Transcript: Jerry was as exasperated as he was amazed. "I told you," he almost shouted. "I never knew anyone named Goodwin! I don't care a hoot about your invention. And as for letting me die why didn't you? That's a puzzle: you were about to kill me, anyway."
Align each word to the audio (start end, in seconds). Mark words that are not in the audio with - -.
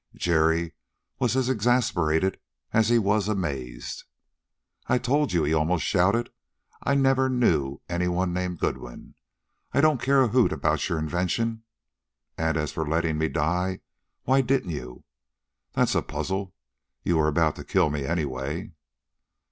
Jerry 0.15 0.73
was 1.19 1.35
as 1.35 1.47
exasperated 1.47 2.39
as 2.73 2.89
he 2.89 2.97
was 2.97 3.27
amazed. 3.27 4.05
"I 4.87 4.97
told 4.97 5.31
you," 5.31 5.43
he 5.43 5.53
almost 5.53 5.85
shouted. 5.85 6.31
"I 6.81 6.95
never 6.95 7.29
knew 7.29 7.81
anyone 7.87 8.33
named 8.33 8.57
Goodwin! 8.57 9.13
I 9.73 9.79
don't 9.79 10.01
care 10.01 10.23
a 10.23 10.29
hoot 10.29 10.51
about 10.51 10.89
your 10.89 10.97
invention. 10.97 11.65
And 12.35 12.57
as 12.57 12.71
for 12.71 12.83
letting 12.87 13.19
me 13.19 13.27
die 13.27 13.81
why 14.23 14.41
didn't 14.41 14.71
you? 14.71 15.03
That's 15.73 15.93
a 15.93 16.01
puzzle: 16.01 16.55
you 17.03 17.17
were 17.17 17.27
about 17.27 17.55
to 17.57 17.63
kill 17.63 17.91
me, 17.91 18.03
anyway." 18.03 18.71